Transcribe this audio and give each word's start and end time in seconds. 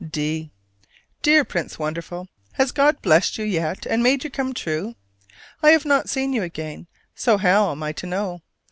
D. 0.09 0.49
Dear 1.21 1.45
Prince 1.45 1.77
Wonderful: 1.77 2.27
Has 2.53 2.71
God 2.71 2.99
blessed 3.03 3.37
you 3.37 3.45
yet 3.45 3.85
and 3.85 4.01
made 4.01 4.23
you 4.23 4.31
come 4.31 4.51
true? 4.51 4.95
I 5.61 5.69
have 5.69 5.85
not 5.85 6.09
seen 6.09 6.33
you 6.33 6.41
again, 6.41 6.87
so 7.13 7.37
how 7.37 7.69
am 7.69 7.83
I 7.83 7.91
to 7.91 8.07
know? 8.07 8.41